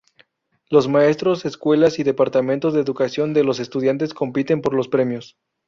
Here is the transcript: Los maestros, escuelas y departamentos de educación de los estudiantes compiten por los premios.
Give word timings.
Los 0.71 0.87
maestros, 0.87 1.45
escuelas 1.45 1.99
y 1.99 2.03
departamentos 2.03 2.73
de 2.73 2.81
educación 2.81 3.35
de 3.35 3.43
los 3.43 3.59
estudiantes 3.59 4.15
compiten 4.15 4.59
por 4.59 4.73
los 4.73 4.87
premios. 4.87 5.37